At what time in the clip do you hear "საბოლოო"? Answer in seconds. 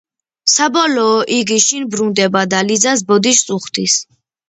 0.53-1.19